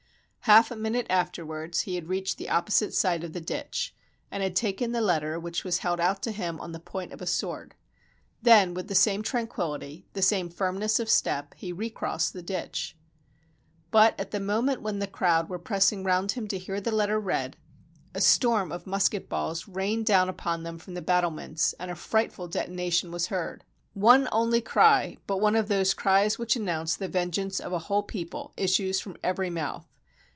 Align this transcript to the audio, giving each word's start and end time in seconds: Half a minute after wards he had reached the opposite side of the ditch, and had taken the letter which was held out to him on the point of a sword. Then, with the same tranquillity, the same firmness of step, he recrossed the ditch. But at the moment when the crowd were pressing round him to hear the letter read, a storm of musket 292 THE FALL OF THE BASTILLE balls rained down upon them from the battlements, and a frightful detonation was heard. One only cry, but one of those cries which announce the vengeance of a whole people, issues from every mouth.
Half 0.45 0.69
a 0.71 0.75
minute 0.75 1.05
after 1.09 1.45
wards 1.45 1.81
he 1.81 1.93
had 1.95 2.09
reached 2.09 2.37
the 2.39 2.49
opposite 2.49 2.93
side 2.95 3.23
of 3.23 3.31
the 3.31 3.39
ditch, 3.39 3.93
and 4.31 4.41
had 4.43 4.55
taken 4.55 4.91
the 4.91 4.99
letter 4.99 5.39
which 5.39 5.63
was 5.63 5.77
held 5.77 5.99
out 6.01 6.21
to 6.23 6.31
him 6.31 6.59
on 6.59 6.71
the 6.73 6.79
point 6.79 7.13
of 7.13 7.21
a 7.21 7.27
sword. 7.27 7.73
Then, 8.41 8.73
with 8.73 8.87
the 8.89 8.95
same 8.95 9.21
tranquillity, 9.21 10.07
the 10.13 10.21
same 10.23 10.49
firmness 10.49 10.99
of 10.99 11.09
step, 11.11 11.53
he 11.55 11.71
recrossed 11.71 12.33
the 12.33 12.41
ditch. 12.41 12.97
But 13.91 14.19
at 14.19 14.31
the 14.31 14.39
moment 14.41 14.81
when 14.81 14.97
the 14.99 15.05
crowd 15.07 15.47
were 15.47 15.59
pressing 15.59 16.03
round 16.03 16.31
him 16.31 16.47
to 16.49 16.57
hear 16.57 16.81
the 16.81 16.91
letter 16.91 17.19
read, 17.19 17.55
a 18.15 18.19
storm 18.19 18.71
of 18.73 18.85
musket 18.87 19.29
292 19.29 19.29
THE 19.29 19.29
FALL 19.29 19.51
OF 19.51 19.57
THE 19.57 19.59
BASTILLE 19.61 19.67
balls 19.67 19.77
rained 19.77 20.05
down 20.07 20.27
upon 20.57 20.63
them 20.63 20.79
from 20.79 20.95
the 20.95 21.01
battlements, 21.03 21.73
and 21.79 21.91
a 21.91 21.95
frightful 21.95 22.47
detonation 22.47 23.11
was 23.11 23.27
heard. 23.27 23.63
One 23.93 24.27
only 24.33 24.59
cry, 24.59 25.17
but 25.27 25.37
one 25.39 25.55
of 25.55 25.67
those 25.67 25.93
cries 25.93 26.37
which 26.39 26.55
announce 26.57 26.95
the 26.97 27.07
vengeance 27.07 27.59
of 27.61 27.71
a 27.71 27.79
whole 27.79 28.03
people, 28.03 28.53
issues 28.57 28.99
from 28.99 29.15
every 29.23 29.51
mouth. 29.51 29.87